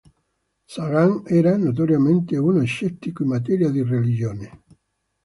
[0.73, 4.63] Sagan era notoriamente uno scettico in materia di religione.